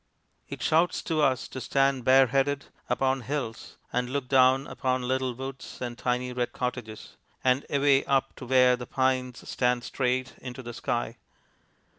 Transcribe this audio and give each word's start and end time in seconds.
It 0.49 0.63
shouts 0.63 1.03
to 1.03 1.21
us 1.21 1.47
to 1.49 1.61
stand 1.61 2.03
bareheaded 2.05 2.65
upon 2.89 3.21
hills 3.21 3.77
and 3.93 4.09
look 4.09 4.27
down 4.27 4.65
upon 4.65 5.07
little 5.07 5.35
woods 5.35 5.77
and 5.79 5.95
tiny 5.95 6.33
red 6.33 6.53
cottages, 6.53 7.17
and 7.43 7.67
away 7.69 8.03
up 8.05 8.35
to 8.37 8.47
where 8.47 8.75
the 8.75 8.87
pines 8.87 9.47
stand 9.47 9.83
straight 9.83 10.33
into 10.39 10.63
the 10.63 10.73
sky. 10.73 11.17